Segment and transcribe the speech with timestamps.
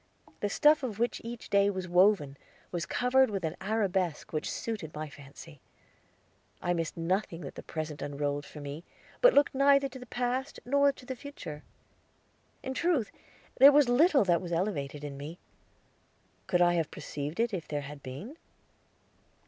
[0.39, 2.35] The stuff of which each day was woven
[2.71, 5.61] was covered with an arabesque which suited my fancy.
[6.59, 8.83] I missed nothing that the present unrolled for me,
[9.21, 11.61] but looked neither to the past nor to the future.
[12.63, 13.11] In truth
[13.59, 15.37] there was little that was elevated in me.
[16.47, 18.37] Could I have perceived it if there had been?